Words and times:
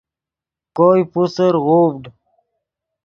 کوئے 0.75 1.01
پوسر 1.11 1.53
غوڤڈ 1.65 2.03